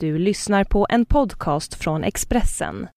Du 0.00 0.18
lyssnar 0.18 0.64
på 0.64 0.86
en 0.90 1.06
podcast 1.06 1.74
från 1.74 2.04
Expressen. 2.04 2.88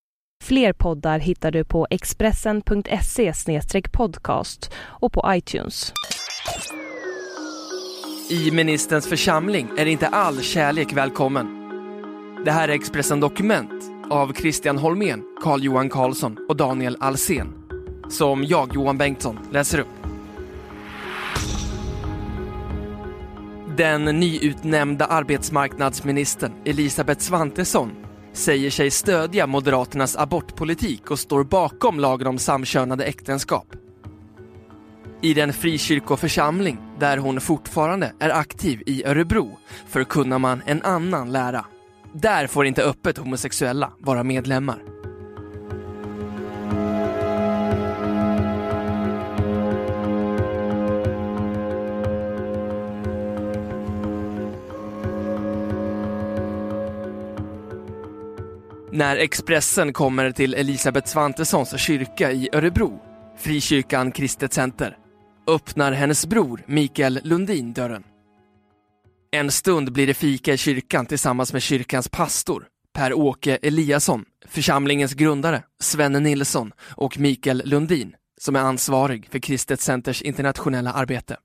Fler 0.43 0.73
poddar 0.73 1.19
hittar 1.19 1.51
du 1.51 1.63
på 1.63 1.87
expressen.se 1.89 3.33
podcast 3.91 4.71
och 4.77 5.13
på 5.13 5.23
iTunes. 5.27 5.93
I 8.29 8.51
ministerns 8.51 9.07
församling 9.07 9.69
är 9.77 9.85
inte 9.85 10.07
all 10.07 10.41
kärlek 10.41 10.93
välkommen. 10.93 11.47
Det 12.45 12.51
här 12.51 12.69
är 12.69 12.73
Expressen 12.73 13.19
Dokument 13.19 13.83
av 14.09 14.33
Christian 14.33 14.77
Holmén, 14.77 15.23
Carl-Johan 15.43 15.89
Karlsson 15.89 16.37
och 16.49 16.55
Daniel 16.55 16.97
Alsen 16.99 17.59
som 18.09 18.43
jag, 18.43 18.75
Johan 18.75 18.97
Bengtsson, 18.97 19.39
läser 19.51 19.79
upp. 19.79 19.98
Den 23.79 24.05
nyutnämnda 24.05 25.05
arbetsmarknadsministern 25.05 26.51
Elisabeth 26.65 27.21
Svantesson 27.21 27.91
säger 28.33 28.69
sig 28.69 28.91
stödja 28.91 29.47
Moderaternas 29.47 30.17
abortpolitik 30.17 31.11
och 31.11 31.19
står 31.19 31.43
bakom 31.43 31.99
lagen 31.99 32.27
om 32.27 32.37
samkönade 32.37 33.05
äktenskap. 33.05 33.67
I 35.21 35.33
den 35.33 35.53
frikyrkoförsamling 35.53 36.77
där 36.99 37.17
hon 37.17 37.41
fortfarande 37.41 38.13
är 38.19 38.29
aktiv 38.29 38.83
i 38.85 39.05
Örebro 39.05 39.59
förkunnar 39.87 40.39
man 40.39 40.61
en 40.65 40.81
annan 40.81 41.31
lära. 41.31 41.65
Där 42.13 42.47
får 42.47 42.65
inte 42.65 42.83
öppet 42.83 43.17
homosexuella 43.17 43.91
vara 43.99 44.23
medlemmar. 44.23 44.98
När 58.99 59.17
Expressen 59.17 59.93
kommer 59.93 60.31
till 60.31 60.53
Elisabeth 60.53 61.07
Svantessons 61.07 61.79
kyrka 61.79 62.31
i 62.31 62.49
Örebro, 62.53 62.99
frikyrkan 63.37 64.11
Kristet 64.11 64.53
Center, 64.53 64.97
öppnar 65.47 65.91
hennes 65.91 66.25
bror 66.25 66.63
Mikael 66.67 67.19
Lundin 67.23 67.73
dörren. 67.73 68.03
En 69.31 69.51
stund 69.51 69.93
blir 69.93 70.07
det 70.07 70.13
fika 70.13 70.53
i 70.53 70.57
kyrkan 70.57 71.05
tillsammans 71.05 71.53
med 71.53 71.61
kyrkans 71.61 72.09
pastor, 72.09 72.67
Per-Åke 72.93 73.55
Eliasson, 73.61 74.25
församlingens 74.47 75.13
grundare, 75.13 75.63
Svenne 75.79 76.19
Nilsson 76.19 76.71
och 76.81 77.19
Mikael 77.19 77.61
Lundin, 77.65 78.15
som 78.41 78.55
är 78.55 78.59
ansvarig 78.59 79.27
för 79.31 79.39
Kristet 79.39 79.81
Centers 79.81 80.21
internationella 80.21 80.93
arbete. 80.93 81.37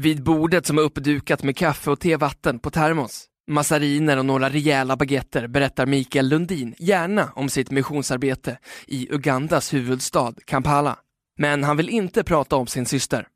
Vid 0.00 0.22
bordet 0.22 0.66
som 0.66 0.78
är 0.78 0.82
uppdukat 0.82 1.42
med 1.42 1.56
kaffe 1.56 1.90
och 1.90 2.00
tevatten 2.00 2.58
på 2.58 2.70
termos 2.70 3.28
massariner 3.48 4.16
och 4.16 4.26
några 4.26 4.50
rejäla 4.50 4.96
baguetter 4.96 5.46
berättar 5.46 5.86
Mikael 5.86 6.28
Lundin 6.28 6.74
gärna 6.78 7.32
om 7.34 7.48
sitt 7.48 7.70
missionsarbete 7.70 8.58
i 8.86 9.08
Ugandas 9.14 9.74
huvudstad 9.74 10.34
Kampala. 10.44 10.98
Men 11.38 11.64
han 11.64 11.76
vill 11.76 11.88
inte 11.88 12.24
prata 12.24 12.56
om 12.56 12.66
sin 12.66 12.86
syster. 12.86 13.28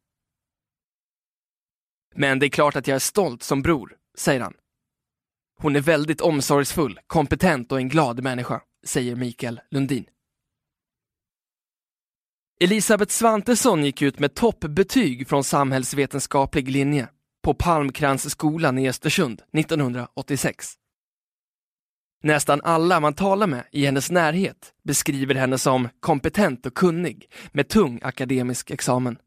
Men 2.14 2.38
det 2.38 2.46
är 2.46 2.50
klart 2.50 2.76
att 2.76 2.86
jag 2.86 2.94
är 2.94 2.98
stolt 2.98 3.42
som 3.42 3.62
bror, 3.62 3.96
säger 4.18 4.40
han. 4.40 4.54
Hon 5.58 5.76
är 5.76 5.80
väldigt 5.80 6.20
omsorgsfull, 6.20 7.00
kompetent 7.06 7.72
och 7.72 7.78
en 7.78 7.88
glad 7.88 8.22
människa, 8.22 8.60
säger 8.86 9.16
Mikael 9.16 9.60
Lundin. 9.70 10.04
Elisabeth 12.60 13.12
Svantesson 13.12 13.84
gick 13.84 14.02
ut 14.02 14.18
med 14.18 14.34
toppbetyg 14.34 15.28
från 15.28 15.44
samhällsvetenskaplig 15.44 16.70
linje 16.70 17.08
på 17.46 17.54
Palmkransskolan 17.54 18.78
i 18.78 18.88
Östersund 18.88 19.42
1986. 19.58 20.66
Nästan 22.22 22.60
alla 22.64 23.00
man 23.00 23.14
talar 23.14 23.46
med 23.46 23.64
i 23.72 23.84
hennes 23.86 24.10
närhet 24.10 24.56
beskriver 24.84 25.34
henne 25.34 25.58
som 25.58 25.88
kompetent 26.00 26.66
och 26.66 26.74
kunnig 26.74 27.30
med 27.52 27.68
tung 27.68 28.00
akademisk 28.02 28.70
examen. 28.70 29.18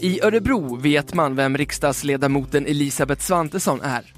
I 0.00 0.20
Örebro 0.22 0.76
vet 0.76 1.14
man 1.14 1.36
vem 1.36 1.56
riksdagsledamoten 1.56 2.66
Elisabeth 2.66 3.22
Svantesson 3.22 3.80
är. 3.82 4.14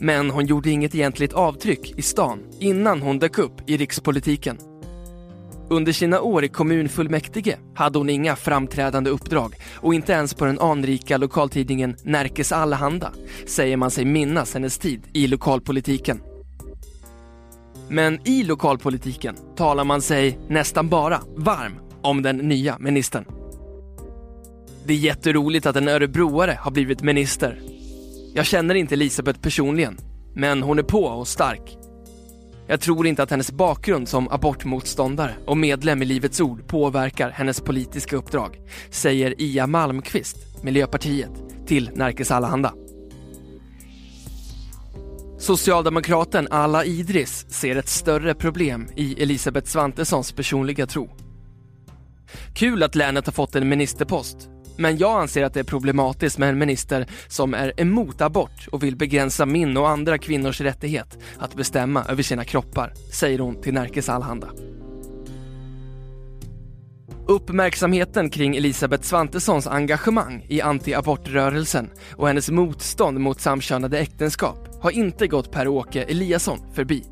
Men 0.00 0.30
hon 0.30 0.46
gjorde 0.46 0.70
inget 0.70 0.94
egentligt 0.94 1.32
avtryck 1.32 1.98
i 1.98 2.02
stan 2.02 2.38
innan 2.58 3.02
hon 3.02 3.18
dök 3.18 3.38
upp 3.38 3.70
i 3.70 3.76
rikspolitiken. 3.76 4.69
Under 5.72 5.92
sina 5.92 6.20
år 6.20 6.44
i 6.44 6.48
kommunfullmäktige 6.48 7.56
hade 7.74 7.98
hon 7.98 8.10
inga 8.10 8.36
framträdande 8.36 9.10
uppdrag 9.10 9.54
och 9.74 9.94
inte 9.94 10.12
ens 10.12 10.34
på 10.34 10.44
den 10.44 10.60
anrika 10.60 11.16
lokaltidningen 11.16 11.96
Närkes 12.02 12.52
Allehanda 12.52 13.12
säger 13.46 13.76
man 13.76 13.90
sig 13.90 14.04
minnas 14.04 14.54
hennes 14.54 14.78
tid 14.78 15.02
i 15.12 15.26
lokalpolitiken. 15.26 16.22
Men 17.88 18.28
i 18.28 18.42
lokalpolitiken 18.42 19.36
talar 19.56 19.84
man 19.84 20.02
sig 20.02 20.38
nästan 20.48 20.88
bara 20.88 21.20
varm 21.36 21.72
om 22.02 22.22
den 22.22 22.36
nya 22.36 22.78
ministern. 22.78 23.24
Det 24.84 24.92
är 24.92 24.98
jätteroligt 24.98 25.66
att 25.66 25.76
en 25.76 25.88
örebroare 25.88 26.58
har 26.60 26.70
blivit 26.70 27.02
minister. 27.02 27.60
Jag 28.34 28.46
känner 28.46 28.74
inte 28.74 28.94
Elisabeth 28.94 29.40
personligen, 29.40 29.98
men 30.34 30.62
hon 30.62 30.78
är 30.78 30.82
på 30.82 31.04
och 31.04 31.28
stark. 31.28 31.79
Jag 32.70 32.80
tror 32.80 33.06
inte 33.06 33.22
att 33.22 33.30
hennes 33.30 33.52
bakgrund 33.52 34.08
som 34.08 34.28
abortmotståndare 34.28 35.34
och 35.46 35.56
medlem 35.56 36.02
i 36.02 36.04
Livets 36.04 36.40
Ord 36.40 36.66
påverkar 36.66 37.30
hennes 37.30 37.60
politiska 37.60 38.16
uppdrag, 38.16 38.60
säger 38.90 39.34
Ia 39.38 39.66
Malmqvist, 39.66 40.36
Miljöpartiet, 40.62 41.30
till 41.66 41.90
Närkes 41.94 42.30
Allehanda. 42.30 42.74
Socialdemokraten 45.38 46.48
Alla 46.50 46.84
Idris 46.84 47.46
ser 47.48 47.76
ett 47.76 47.88
större 47.88 48.34
problem 48.34 48.88
i 48.96 49.22
Elisabeth 49.22 49.66
Svantessons 49.66 50.32
personliga 50.32 50.86
tro. 50.86 51.10
Kul 52.54 52.82
att 52.82 52.94
länet 52.94 53.26
har 53.26 53.32
fått 53.32 53.56
en 53.56 53.68
ministerpost, 53.68 54.48
men 54.80 54.98
jag 54.98 55.20
anser 55.20 55.44
att 55.44 55.54
det 55.54 55.60
är 55.60 55.64
problematiskt 55.64 56.38
med 56.38 56.48
en 56.48 56.58
minister 56.58 57.06
som 57.28 57.54
är 57.54 57.80
emot 57.80 58.20
abort 58.20 58.68
och 58.72 58.82
vill 58.82 58.96
begränsa 58.96 59.46
min 59.46 59.76
och 59.76 59.88
andra 59.88 60.18
kvinnors 60.18 60.60
rättighet 60.60 61.18
att 61.38 61.54
bestämma 61.54 62.04
över 62.08 62.22
sina 62.22 62.44
kroppar, 62.44 62.92
säger 63.12 63.38
hon 63.38 63.62
till 63.62 63.74
Närkes 63.74 64.08
Allhanda. 64.08 64.48
Uppmärksamheten 67.26 68.30
kring 68.30 68.56
Elisabeth 68.56 69.02
Svantessons 69.02 69.66
engagemang 69.66 70.46
i 70.48 70.60
antiabortrörelsen 70.60 71.90
och 72.16 72.26
hennes 72.26 72.50
motstånd 72.50 73.20
mot 73.20 73.40
samkönade 73.40 73.98
äktenskap 73.98 74.68
har 74.80 74.90
inte 74.90 75.26
gått 75.26 75.52
Per-Åke 75.52 76.02
Eliasson 76.02 76.58
förbi. 76.74 77.04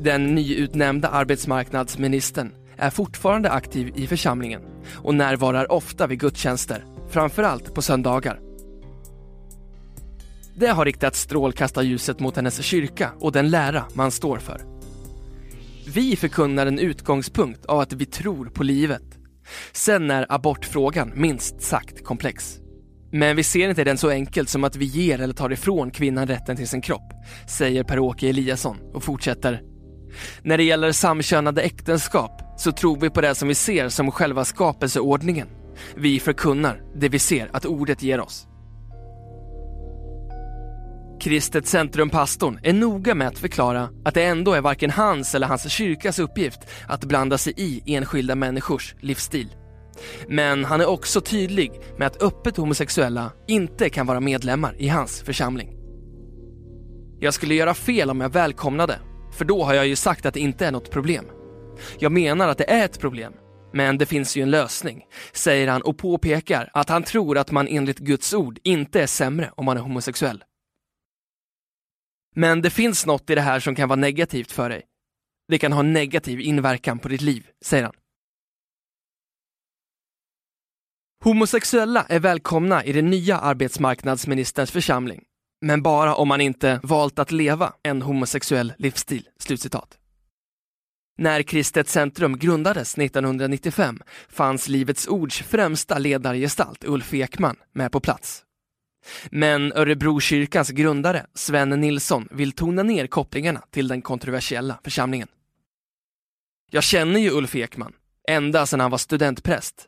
Den 0.00 0.34
nyutnämnda 0.34 1.08
arbetsmarknadsministern 1.08 2.52
är 2.76 2.90
fortfarande 2.90 3.50
aktiv 3.50 3.92
i 3.96 4.06
församlingen 4.06 4.69
och 4.94 5.14
närvarar 5.14 5.72
ofta 5.72 6.06
vid 6.06 6.20
gudstjänster, 6.20 6.84
framförallt 7.10 7.74
på 7.74 7.82
söndagar. 7.82 8.40
Det 10.54 10.68
har 10.68 10.84
riktat 10.84 11.16
strålkastarljuset 11.16 12.20
mot 12.20 12.36
hennes 12.36 12.62
kyrka 12.62 13.10
och 13.20 13.32
den 13.32 13.50
lära 13.50 13.84
man 13.94 14.10
står 14.10 14.38
för. 14.38 14.60
Vi 15.94 16.16
förkunnar 16.16 16.66
en 16.66 16.78
utgångspunkt 16.78 17.66
av 17.66 17.80
att 17.80 17.92
vi 17.92 18.06
tror 18.06 18.46
på 18.46 18.62
livet. 18.62 19.02
Sen 19.72 20.10
är 20.10 20.26
abortfrågan 20.28 21.12
minst 21.14 21.62
sagt 21.62 22.04
komplex. 22.04 22.58
Men 23.12 23.36
vi 23.36 23.42
ser 23.42 23.68
inte 23.68 23.84
den 23.84 23.98
så 23.98 24.10
enkelt 24.10 24.48
som 24.48 24.64
att 24.64 24.76
vi 24.76 24.84
ger 24.84 25.20
eller 25.20 25.34
tar 25.34 25.52
ifrån 25.52 25.90
kvinnan 25.90 26.26
rätten 26.26 26.56
till 26.56 26.68
sin 26.68 26.80
kropp, 26.80 27.12
säger 27.48 27.84
Per-Åke 27.84 28.28
Eliasson 28.28 28.76
och 28.94 29.04
fortsätter. 29.04 29.62
När 30.42 30.56
det 30.56 30.64
gäller 30.64 30.92
samkönade 30.92 31.62
äktenskap 31.62 32.42
så 32.60 32.72
tror 32.72 32.96
vi 32.96 33.10
på 33.10 33.20
det 33.20 33.34
som 33.34 33.48
vi 33.48 33.54
ser 33.54 33.88
som 33.88 34.10
själva 34.10 34.44
skapelseordningen. 34.44 35.48
Vi 35.94 36.20
förkunnar 36.20 36.82
det 36.94 37.08
vi 37.08 37.18
ser 37.18 37.50
att 37.52 37.66
ordet 37.66 38.02
ger 38.02 38.20
oss. 38.20 38.46
Kristet 41.20 41.66
Centrum-pastorn 41.66 42.58
är 42.62 42.72
noga 42.72 43.14
med 43.14 43.28
att 43.28 43.38
förklara 43.38 43.88
att 44.04 44.14
det 44.14 44.24
ändå 44.24 44.52
är 44.52 44.60
varken 44.60 44.90
hans 44.90 45.34
eller 45.34 45.46
hans 45.46 45.70
kyrkas 45.70 46.18
uppgift 46.18 46.60
att 46.86 47.04
blanda 47.04 47.38
sig 47.38 47.52
i 47.56 47.94
enskilda 47.94 48.34
människors 48.34 48.94
livsstil. 49.00 49.48
Men 50.28 50.64
han 50.64 50.80
är 50.80 50.88
också 50.88 51.20
tydlig 51.20 51.72
med 51.98 52.06
att 52.06 52.22
öppet 52.22 52.56
homosexuella 52.56 53.32
inte 53.46 53.90
kan 53.90 54.06
vara 54.06 54.20
medlemmar 54.20 54.74
i 54.78 54.88
hans 54.88 55.22
församling. 55.22 55.76
Jag 57.20 57.34
skulle 57.34 57.54
göra 57.54 57.74
fel 57.74 58.10
om 58.10 58.20
jag 58.20 58.32
välkomnade, 58.32 58.98
för 59.32 59.44
då 59.44 59.64
har 59.64 59.74
jag 59.74 59.86
ju 59.86 59.96
sagt 59.96 60.26
att 60.26 60.34
det 60.34 60.40
inte 60.40 60.66
är 60.66 60.72
något 60.72 60.90
problem. 60.90 61.24
Jag 61.98 62.12
menar 62.12 62.48
att 62.48 62.58
det 62.58 62.70
är 62.70 62.84
ett 62.84 63.00
problem, 63.00 63.32
men 63.72 63.98
det 63.98 64.06
finns 64.06 64.36
ju 64.36 64.42
en 64.42 64.50
lösning, 64.50 65.06
säger 65.32 65.68
han 65.68 65.82
och 65.82 65.98
påpekar 65.98 66.70
att 66.72 66.88
han 66.88 67.02
tror 67.02 67.38
att 67.38 67.50
man 67.50 67.68
enligt 67.68 67.98
Guds 67.98 68.34
ord 68.34 68.58
inte 68.62 69.02
är 69.02 69.06
sämre 69.06 69.50
om 69.56 69.64
man 69.64 69.76
är 69.76 69.80
homosexuell. 69.80 70.44
Men 72.34 72.62
det 72.62 72.70
finns 72.70 73.06
något 73.06 73.30
i 73.30 73.34
det 73.34 73.40
här 73.40 73.60
som 73.60 73.74
kan 73.74 73.88
vara 73.88 74.00
negativt 74.00 74.52
för 74.52 74.68
dig. 74.68 74.82
Det 75.48 75.58
kan 75.58 75.72
ha 75.72 75.82
negativ 75.82 76.40
inverkan 76.40 76.98
på 76.98 77.08
ditt 77.08 77.20
liv, 77.20 77.46
säger 77.64 77.84
han. 77.84 77.94
Homosexuella 81.24 82.06
är 82.08 82.20
välkomna 82.20 82.84
i 82.84 82.92
den 82.92 83.10
nya 83.10 83.38
arbetsmarknadsministerns 83.38 84.70
församling. 84.70 85.22
Men 85.60 85.82
bara 85.82 86.14
om 86.14 86.28
man 86.28 86.40
inte 86.40 86.80
valt 86.82 87.18
att 87.18 87.32
leva 87.32 87.72
en 87.82 88.02
homosexuell 88.02 88.72
livsstil. 88.78 89.28
Slutcitat. 89.38 89.99
När 91.20 91.42
Kristet 91.42 91.88
Centrum 91.88 92.38
grundades 92.38 92.98
1995 92.98 93.98
fanns 94.28 94.68
Livets 94.68 95.08
Ords 95.08 95.42
främsta 95.42 95.98
ledargestalt 95.98 96.84
Ulf 96.84 97.14
Ekman 97.14 97.56
med 97.72 97.92
på 97.92 98.00
plats. 98.00 98.44
Men 99.30 99.72
Örebrokyrkans 99.72 100.70
grundare 100.70 101.26
Sven 101.34 101.68
Nilsson 101.70 102.28
vill 102.30 102.52
tona 102.52 102.82
ner 102.82 103.06
kopplingarna 103.06 103.62
till 103.70 103.88
den 103.88 104.02
kontroversiella 104.02 104.80
församlingen. 104.84 105.28
Jag 106.70 106.82
känner 106.82 107.20
ju 107.20 107.30
Ulf 107.30 107.56
Ekman, 107.56 107.92
ända 108.28 108.66
sedan 108.66 108.80
han 108.80 108.90
var 108.90 108.98
studentpräst. 108.98 109.86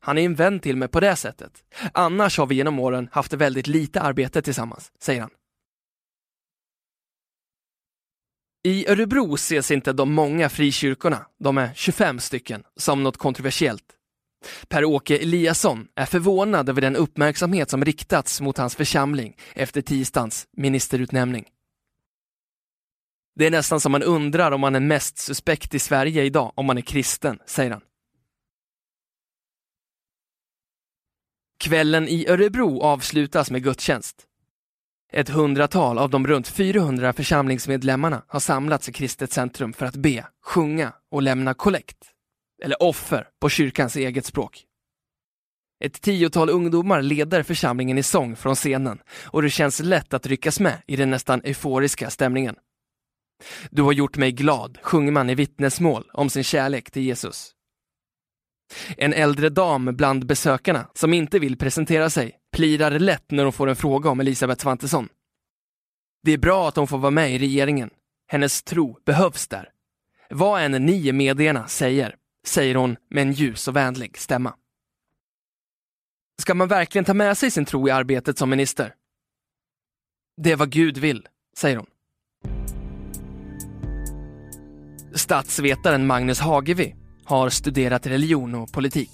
Han 0.00 0.18
är 0.18 0.22
en 0.22 0.34
vän 0.34 0.60
till 0.60 0.76
mig 0.76 0.88
på 0.88 1.00
det 1.00 1.16
sättet. 1.16 1.52
Annars 1.92 2.38
har 2.38 2.46
vi 2.46 2.54
genom 2.54 2.78
åren 2.78 3.08
haft 3.12 3.32
väldigt 3.32 3.66
lite 3.66 4.00
arbete 4.00 4.42
tillsammans, 4.42 4.92
säger 5.00 5.20
han. 5.20 5.30
I 8.64 8.90
Örebro 8.90 9.34
ses 9.34 9.70
inte 9.70 9.92
de 9.92 10.12
många 10.12 10.48
frikyrkorna, 10.48 11.26
de 11.38 11.58
är 11.58 11.74
25 11.74 12.20
stycken, 12.20 12.62
som 12.76 13.02
något 13.02 13.16
kontroversiellt. 13.16 13.84
Per-Åke 14.68 15.18
Eliasson 15.18 15.88
är 15.94 16.06
förvånad 16.06 16.68
över 16.68 16.80
den 16.80 16.96
uppmärksamhet 16.96 17.70
som 17.70 17.84
riktats 17.84 18.40
mot 18.40 18.58
hans 18.58 18.76
församling 18.76 19.36
efter 19.54 19.82
tisdagens 19.82 20.46
ministerutnämning. 20.56 21.44
Det 23.34 23.46
är 23.46 23.50
nästan 23.50 23.80
som 23.80 23.92
man 23.92 24.02
undrar 24.02 24.52
om 24.52 24.60
man 24.60 24.74
är 24.74 24.80
mest 24.80 25.18
suspekt 25.18 25.74
i 25.74 25.78
Sverige 25.78 26.24
idag 26.24 26.52
om 26.54 26.66
man 26.66 26.78
är 26.78 26.82
kristen, 26.82 27.38
säger 27.46 27.70
han. 27.70 27.80
Kvällen 31.58 32.08
i 32.08 32.28
Örebro 32.28 32.82
avslutas 32.82 33.50
med 33.50 33.62
gudstjänst. 33.62 34.27
Ett 35.12 35.28
hundratal 35.28 35.98
av 35.98 36.10
de 36.10 36.26
runt 36.26 36.48
400 36.48 37.12
församlingsmedlemmarna 37.12 38.22
har 38.26 38.40
samlats 38.40 38.88
i 38.88 38.92
Kristet 38.92 39.32
centrum 39.32 39.72
för 39.72 39.86
att 39.86 39.96
be, 39.96 40.26
sjunga 40.44 40.92
och 41.10 41.22
lämna 41.22 41.54
kollekt, 41.54 41.98
eller 42.64 42.82
offer 42.82 43.28
på 43.40 43.48
kyrkans 43.48 43.96
eget 43.96 44.24
språk. 44.24 44.64
Ett 45.84 46.00
tiotal 46.00 46.50
ungdomar 46.50 47.02
leder 47.02 47.42
församlingen 47.42 47.98
i 47.98 48.02
sång 48.02 48.36
från 48.36 48.54
scenen 48.54 48.98
och 49.24 49.42
det 49.42 49.50
känns 49.50 49.80
lätt 49.80 50.14
att 50.14 50.26
ryckas 50.26 50.60
med 50.60 50.82
i 50.86 50.96
den 50.96 51.10
nästan 51.10 51.40
euforiska 51.44 52.10
stämningen. 52.10 52.56
Du 53.70 53.82
har 53.82 53.92
gjort 53.92 54.16
mig 54.16 54.32
glad, 54.32 54.78
sjunger 54.82 55.12
man 55.12 55.30
i 55.30 55.34
vittnesmål 55.34 56.10
om 56.12 56.30
sin 56.30 56.44
kärlek 56.44 56.90
till 56.90 57.02
Jesus. 57.02 57.54
En 58.96 59.12
äldre 59.12 59.48
dam 59.48 59.84
bland 59.96 60.26
besökarna, 60.26 60.88
som 60.94 61.14
inte 61.14 61.38
vill 61.38 61.58
presentera 61.58 62.10
sig, 62.10 62.38
plirar 62.52 62.98
lätt 62.98 63.30
när 63.30 63.44
hon 63.44 63.52
får 63.52 63.68
en 63.68 63.76
fråga 63.76 64.10
om 64.10 64.20
Elisabeth 64.20 64.62
Svantesson. 64.62 65.08
Det 66.22 66.32
är 66.32 66.38
bra 66.38 66.68
att 66.68 66.76
hon 66.76 66.88
får 66.88 66.98
vara 66.98 67.10
med 67.10 67.34
i 67.34 67.38
regeringen. 67.38 67.90
Hennes 68.26 68.62
tro 68.62 68.98
behövs 69.04 69.48
där. 69.48 69.70
Vad 70.30 70.62
än 70.62 70.72
ni 70.72 71.08
i 71.08 71.12
medierna 71.12 71.68
säger, 71.68 72.16
säger 72.46 72.74
hon 72.74 72.96
med 73.10 73.22
en 73.22 73.32
ljus 73.32 73.68
och 73.68 73.76
vänlig 73.76 74.18
stämma. 74.18 74.54
Ska 76.42 76.54
man 76.54 76.68
verkligen 76.68 77.04
ta 77.04 77.14
med 77.14 77.38
sig 77.38 77.50
sin 77.50 77.64
tro 77.64 77.88
i 77.88 77.90
arbetet 77.90 78.38
som 78.38 78.50
minister? 78.50 78.94
Det 80.36 80.52
är 80.52 80.56
vad 80.56 80.70
Gud 80.70 80.98
vill, 80.98 81.28
säger 81.56 81.76
hon. 81.76 81.86
Statsvetaren 85.14 86.06
Magnus 86.06 86.40
Hagevi 86.40 86.94
har 87.28 87.48
studerat 87.48 88.06
religion 88.06 88.54
och 88.54 88.72
politik. 88.72 89.10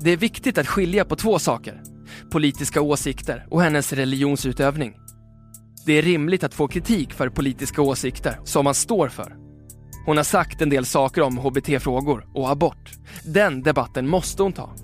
Det 0.00 0.10
är 0.10 0.16
viktigt 0.16 0.58
att 0.58 0.66
skilja 0.66 1.04
på 1.04 1.16
två 1.16 1.38
saker, 1.38 1.82
politiska 2.30 2.80
åsikter 2.80 3.46
och 3.50 3.62
hennes 3.62 3.92
religionsutövning. 3.92 4.94
Det 5.86 5.92
är 5.92 6.02
rimligt 6.02 6.44
att 6.44 6.54
få 6.54 6.68
kritik 6.68 7.12
för 7.12 7.28
politiska 7.28 7.82
åsikter 7.82 8.40
som 8.44 8.64
man 8.64 8.74
står 8.74 9.08
för. 9.08 9.36
Hon 10.06 10.16
har 10.16 10.24
sagt 10.24 10.62
en 10.62 10.70
del 10.70 10.86
saker 10.86 11.22
om 11.22 11.38
hbt-frågor 11.38 12.26
och 12.34 12.50
abort. 12.50 12.90
Den 13.24 13.62
debatten 13.62 14.08
måste 14.08 14.42
hon 14.42 14.52
ta. 14.52 14.74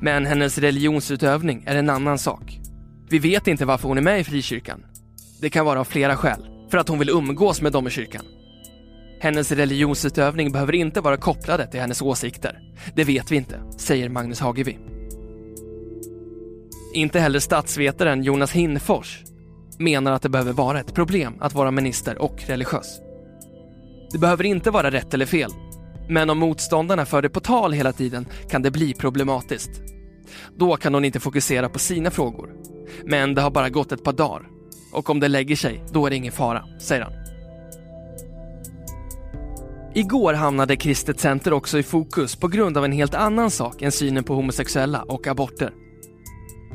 Men 0.00 0.26
hennes 0.26 0.58
religionsutövning 0.58 1.64
är 1.66 1.76
en 1.76 1.90
annan 1.90 2.18
sak. 2.18 2.60
Vi 3.10 3.18
vet 3.18 3.46
inte 3.46 3.64
varför 3.64 3.88
hon 3.88 3.98
är 3.98 4.02
med 4.02 4.20
i 4.20 4.24
frikyrkan. 4.24 4.84
Det 5.40 5.50
kan 5.50 5.66
vara 5.66 5.80
av 5.80 5.84
flera 5.84 6.16
skäl. 6.16 6.46
För 6.70 6.78
att 6.78 6.88
hon 6.88 6.98
vill 6.98 7.10
umgås 7.10 7.62
med 7.62 7.72
dem 7.72 7.86
i 7.86 7.90
kyrkan. 7.90 8.24
Hennes 9.20 9.52
religionsutövning 9.52 10.52
behöver 10.52 10.74
inte 10.74 11.00
vara 11.00 11.16
kopplade 11.16 11.66
till 11.66 11.80
hennes 11.80 12.02
åsikter. 12.02 12.60
Det 12.94 13.04
vet 13.04 13.32
vi 13.32 13.36
inte, 13.36 13.60
säger 13.76 14.08
Magnus 14.08 14.40
Hagevi. 14.40 14.78
Inte 16.94 17.20
heller 17.20 17.38
statsvetaren 17.38 18.22
Jonas 18.22 18.52
Hinfors 18.52 19.22
menar 19.78 20.12
att 20.12 20.22
det 20.22 20.28
behöver 20.28 20.52
vara 20.52 20.80
ett 20.80 20.94
problem 20.94 21.34
att 21.40 21.54
vara 21.54 21.70
minister 21.70 22.22
och 22.22 22.42
religiös. 22.46 23.00
Det 24.12 24.18
behöver 24.18 24.44
inte 24.44 24.70
vara 24.70 24.90
rätt 24.90 25.14
eller 25.14 25.26
fel, 25.26 25.50
men 26.08 26.30
om 26.30 26.38
motståndarna 26.38 27.06
för 27.06 27.22
det 27.22 27.28
på 27.28 27.40
tal 27.40 27.72
hela 27.72 27.92
tiden 27.92 28.26
kan 28.50 28.62
det 28.62 28.70
bli 28.70 28.94
problematiskt. 28.94 29.70
Då 30.58 30.76
kan 30.76 30.94
hon 30.94 31.04
inte 31.04 31.20
fokusera 31.20 31.68
på 31.68 31.78
sina 31.78 32.10
frågor. 32.10 32.50
Men 33.04 33.34
det 33.34 33.42
har 33.42 33.50
bara 33.50 33.68
gått 33.68 33.92
ett 33.92 34.04
par 34.04 34.12
dagar 34.12 34.42
och 34.92 35.10
om 35.10 35.20
det 35.20 35.28
lägger 35.28 35.56
sig, 35.56 35.84
då 35.92 36.06
är 36.06 36.10
det 36.10 36.16
ingen 36.16 36.32
fara, 36.32 36.64
säger 36.80 37.02
han. 37.02 37.12
Igår 39.94 40.34
hamnade 40.34 40.76
Kristet 40.76 41.20
Center 41.20 41.52
också 41.52 41.78
i 41.78 41.82
fokus 41.82 42.36
på 42.36 42.48
grund 42.48 42.78
av 42.78 42.84
en 42.84 42.92
helt 42.92 43.14
annan 43.14 43.50
sak 43.50 43.82
än 43.82 43.92
synen 43.92 44.24
på 44.24 44.34
homosexuella 44.34 45.02
och 45.02 45.26
aborter. 45.26 45.72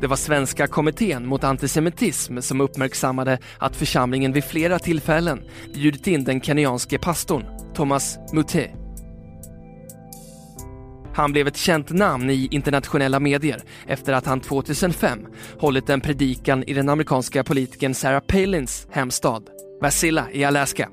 Det 0.02 0.08
var 0.08 0.16
Svenska 0.16 0.68
kommittén 0.68 1.28
mot 1.28 1.44
antisemitism 1.44 2.40
som 2.40 2.62
uppmärksammade 2.62 3.40
att 3.58 3.76
församlingen 3.76 4.34
vid 4.34 4.44
flera 4.44 4.80
tillfällen 4.80 5.42
bjudit 5.74 6.08
in 6.08 6.24
den 6.24 6.42
kenyanske 6.42 6.98
pastorn 6.98 7.46
Thomas 7.74 8.18
Muté. 8.34 8.70
Han 11.14 11.32
blev 11.32 11.48
ett 11.48 11.58
känt 11.58 11.90
namn 11.90 12.30
i 12.30 12.48
internationella 12.52 13.20
medier 13.20 13.62
efter 13.88 14.14
att 14.14 14.26
han 14.26 14.42
2005 14.42 15.20
hållit 15.60 15.90
en 15.90 16.02
predikan 16.02 16.64
i 16.64 16.74
den 16.74 16.90
amerikanska 16.90 17.44
politikern 17.44 17.94
Sarah 17.94 18.24
Palins 18.28 18.88
hemstad, 18.92 19.44
Wasilla 19.82 20.32
i 20.32 20.44
Alaska. 20.44 20.90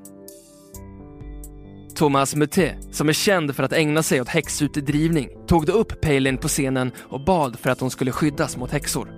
Thomas 1.95 2.35
Muté, 2.35 2.75
som 2.91 3.09
är 3.09 3.13
känd 3.13 3.55
för 3.55 3.63
att 3.63 3.73
ägna 3.73 4.03
sig 4.03 4.21
åt 4.21 4.27
häxutdrivning, 4.27 5.29
tog 5.47 5.65
då 5.65 5.73
upp 5.73 6.01
Palin 6.01 6.37
på 6.37 6.47
scenen 6.47 6.91
och 6.99 7.25
bad 7.25 7.59
för 7.59 7.69
att 7.69 7.79
hon 7.79 7.91
skulle 7.91 8.11
skyddas 8.11 8.57
mot 8.57 8.71
häxor. 8.71 9.09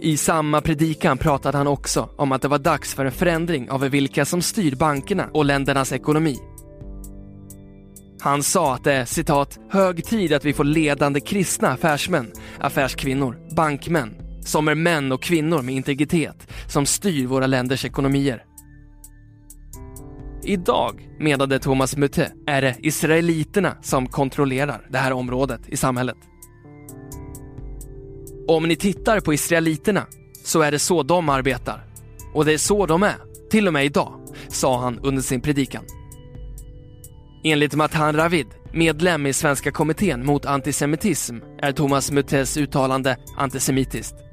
I 0.00 0.16
samma 0.16 0.60
predikan 0.60 1.18
pratade 1.18 1.58
han 1.58 1.66
också 1.66 2.08
om 2.16 2.32
att 2.32 2.42
det 2.42 2.48
var 2.48 2.58
dags 2.58 2.94
för 2.94 3.04
en 3.04 3.12
förändring 3.12 3.70
av 3.70 3.80
vilka 3.80 4.24
som 4.24 4.42
styr 4.42 4.74
bankerna 4.74 5.28
och 5.32 5.44
ländernas 5.44 5.92
ekonomi. 5.92 6.38
Han 8.20 8.42
sa 8.42 8.74
att 8.74 8.84
det 8.84 8.92
är 8.92 9.04
citat, 9.04 9.58
hög 9.70 10.04
tid 10.04 10.32
att 10.32 10.44
vi 10.44 10.52
får 10.52 10.64
ledande 10.64 11.20
kristna 11.20 11.68
affärsmän, 11.68 12.32
affärskvinnor, 12.58 13.54
bankmän, 13.56 14.14
som 14.44 14.68
är 14.68 14.74
män 14.74 15.12
och 15.12 15.22
kvinnor 15.22 15.62
med 15.62 15.74
integritet, 15.74 16.48
som 16.68 16.86
styr 16.86 17.26
våra 17.26 17.46
länders 17.46 17.84
ekonomier. 17.84 18.47
Idag, 20.48 21.08
menade 21.18 21.58
Thomas 21.58 21.96
Mutte, 21.96 22.32
är 22.46 22.62
det 22.62 22.76
israeliterna 22.82 23.76
som 23.82 24.06
kontrollerar 24.06 24.88
det 24.90 24.98
här 24.98 25.12
området 25.12 25.60
i 25.68 25.76
samhället. 25.76 26.16
Om 28.48 28.68
ni 28.68 28.76
tittar 28.76 29.20
på 29.20 29.34
israeliterna 29.34 30.06
så 30.44 30.60
är 30.60 30.70
det 30.70 30.78
så 30.78 31.02
de 31.02 31.28
arbetar. 31.28 31.84
Och 32.34 32.44
det 32.44 32.52
är 32.52 32.58
så 32.58 32.86
de 32.86 33.02
är, 33.02 33.16
till 33.50 33.66
och 33.66 33.72
med 33.72 33.84
idag, 33.84 34.20
sa 34.48 34.80
han 34.80 34.98
under 34.98 35.22
sin 35.22 35.40
predikan. 35.40 35.84
Enligt 37.44 37.74
Matan 37.74 38.16
Ravid, 38.16 38.46
medlem 38.72 39.26
i 39.26 39.32
Svenska 39.32 39.70
kommittén 39.70 40.26
mot 40.26 40.46
antisemitism, 40.46 41.36
är 41.62 41.72
Thomas 41.72 42.10
Mutes 42.10 42.56
uttalande 42.56 43.16
antisemitiskt. 43.36 44.27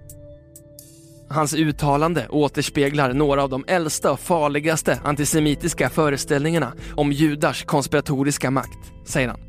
Hans 1.30 1.54
uttalande 1.54 2.28
återspeglar 2.30 3.14
några 3.14 3.44
av 3.44 3.50
de 3.50 3.66
äldsta 3.68 4.12
och 4.12 4.20
farligaste 4.20 5.00
antisemitiska 5.04 5.90
föreställningarna 5.90 6.74
om 6.96 7.12
judars 7.12 7.66
konspiratoriska 7.66 8.52
makt, 8.52 8.80
säger 9.06 9.28
han. 9.28 9.40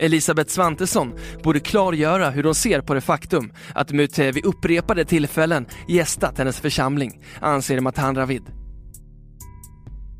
Elisabeth 0.00 0.50
Svantesson 0.50 1.14
borde 1.42 1.60
klargöra 1.60 2.30
hur 2.30 2.44
hon 2.44 2.54
ser 2.54 2.80
på 2.80 2.94
det 2.94 3.00
faktum 3.00 3.52
att 3.74 3.92
Muté 3.92 4.32
vid 4.32 4.44
upprepade 4.44 5.04
tillfällen 5.04 5.66
gästat 5.88 6.38
hennes 6.38 6.60
församling, 6.60 7.22
anser 7.40 7.80
Matan 7.80 8.14
Ravid. 8.14 8.42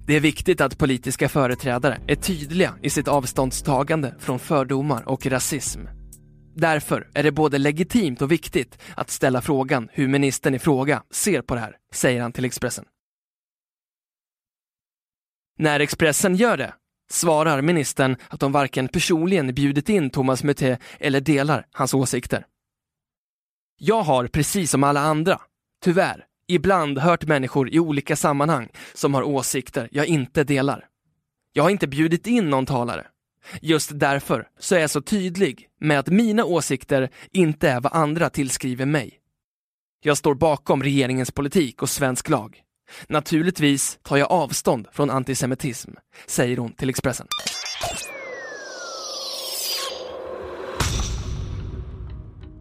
Det 0.06 0.16
är 0.16 0.20
viktigt 0.20 0.60
att 0.60 0.78
politiska 0.78 1.28
företrädare 1.28 2.00
är 2.06 2.14
tydliga 2.14 2.74
i 2.82 2.90
sitt 2.90 3.08
avståndstagande 3.08 4.14
från 4.18 4.38
fördomar 4.38 5.08
och 5.08 5.26
rasism. 5.26 5.80
Därför 6.58 7.08
är 7.14 7.22
det 7.22 7.32
både 7.32 7.58
legitimt 7.58 8.22
och 8.22 8.32
viktigt 8.32 8.78
att 8.94 9.10
ställa 9.10 9.40
frågan 9.40 9.88
hur 9.92 10.08
ministern 10.08 10.54
i 10.54 10.58
fråga 10.58 11.02
ser 11.10 11.42
på 11.42 11.54
det 11.54 11.60
här, 11.60 11.76
säger 11.92 12.22
han 12.22 12.32
till 12.32 12.44
Expressen. 12.44 12.84
När 15.58 15.80
Expressen 15.80 16.36
gör 16.36 16.56
det 16.56 16.74
svarar 17.10 17.62
ministern 17.62 18.16
att 18.28 18.40
de 18.40 18.52
varken 18.52 18.88
personligen 18.88 19.54
bjudit 19.54 19.88
in 19.88 20.10
Thomas 20.10 20.44
Muté 20.44 20.78
eller 21.00 21.20
delar 21.20 21.66
hans 21.72 21.94
åsikter. 21.94 22.46
Jag 23.78 24.02
har, 24.02 24.26
precis 24.26 24.70
som 24.70 24.84
alla 24.84 25.00
andra, 25.00 25.40
tyvärr, 25.84 26.24
ibland 26.48 26.98
hört 26.98 27.24
människor 27.26 27.74
i 27.74 27.78
olika 27.78 28.16
sammanhang 28.16 28.68
som 28.94 29.14
har 29.14 29.22
åsikter 29.22 29.88
jag 29.92 30.06
inte 30.06 30.44
delar. 30.44 30.88
Jag 31.52 31.62
har 31.62 31.70
inte 31.70 31.86
bjudit 31.86 32.26
in 32.26 32.50
någon 32.50 32.66
talare. 32.66 33.06
Just 33.60 33.90
därför 33.94 34.48
så 34.58 34.74
är 34.74 34.80
jag 34.80 34.90
så 34.90 35.00
tydlig 35.00 35.68
med 35.80 35.98
att 35.98 36.08
mina 36.08 36.44
åsikter 36.44 37.10
inte 37.32 37.68
är 37.68 37.80
vad 37.80 37.92
andra 37.92 38.30
tillskriver 38.30 38.86
mig. 38.86 39.20
Jag 40.02 40.16
står 40.16 40.34
bakom 40.34 40.82
regeringens 40.82 41.30
politik 41.30 41.82
och 41.82 41.88
svensk 41.88 42.28
lag. 42.28 42.62
Naturligtvis 43.08 43.98
tar 44.02 44.16
jag 44.16 44.32
avstånd 44.32 44.86
från 44.92 45.10
antisemitism, 45.10 45.90
säger 46.26 46.56
hon 46.56 46.72
till 46.72 46.90
Expressen. 46.90 47.26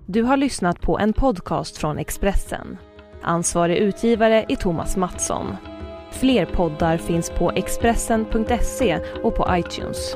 Du 0.08 0.24
har 0.24 0.38
lyssnat 0.38 0.82
på 0.82 1.00
en 1.00 1.14
podcast 1.14 1.78
från 1.78 1.98
Expressen. 1.98 2.78
Ansvarig 3.22 3.78
utgivare 3.78 4.46
är 4.50 4.56
Thomas 4.56 4.98
Mattsson. 4.98 5.56
Fler 6.12 6.46
poddar 6.46 6.98
finns 6.98 7.30
på 7.30 7.52
Expressen.se 7.52 9.00
och 9.24 9.36
på 9.36 9.48
iTunes. 9.52 10.16